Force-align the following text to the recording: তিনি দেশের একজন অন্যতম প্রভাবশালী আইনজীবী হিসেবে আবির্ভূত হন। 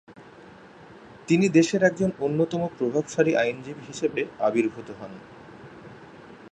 তিনি 1.27 1.45
দেশের 1.49 1.81
একজন 1.83 2.09
অন্যতম 2.19 2.61
প্রভাবশালী 2.77 3.31
আইনজীবী 3.35 3.83
হিসেবে 3.87 4.21
আবির্ভূত 4.39 4.87
হন। 4.91 5.13